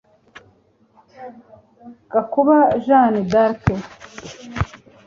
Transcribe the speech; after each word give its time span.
Gakuba 2.11 2.55
Jeanne 2.85 3.19
D’arc 3.31 3.65